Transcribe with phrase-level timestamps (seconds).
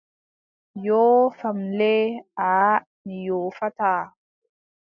[0.85, 1.91] Yoofam le
[2.47, 4.03] aaʼa mi yoofataaa.